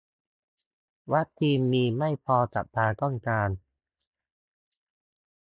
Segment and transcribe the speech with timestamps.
[1.13, 3.49] วัคซีนมีไม่พอกับความต้องการ